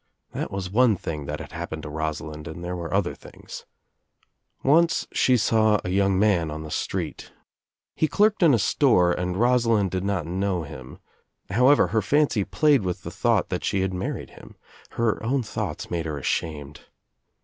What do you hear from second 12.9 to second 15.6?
the thought that she had married him. Her own